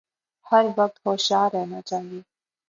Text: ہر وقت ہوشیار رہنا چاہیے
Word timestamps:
ہر 0.45 0.65
وقت 0.77 0.97
ہوشیار 1.05 1.49
رہنا 1.53 1.81
چاہیے 1.81 2.21